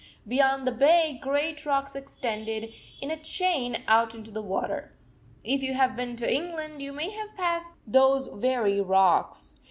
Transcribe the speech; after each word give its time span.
Beyond 0.27 0.65
the 0.65 0.71
bay 0.71 1.19
great 1.21 1.63
rocks 1.63 1.95
extended 1.95 2.73
in 3.01 3.11
a 3.11 3.21
chain 3.21 3.83
out 3.87 4.15
into 4.15 4.31
the 4.31 4.41
water. 4.41 4.97
If 5.43 5.61
you 5.61 5.75
have 5.75 5.95
been 5.95 6.15
to 6.15 6.33
England, 6.35 6.81
you 6.81 6.91
may 6.91 7.11
have 7.11 7.35
passed 7.37 7.75
those 7.85 8.27
very 8.29 8.81
rocks. 8.81 9.57